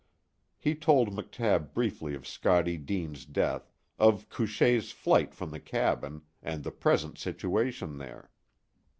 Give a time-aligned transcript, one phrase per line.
[0.57, 6.63] He told McTabb briefly of Scottie Deane's death, of Couchée's flight from the cabin, and
[6.63, 8.31] the present situation there.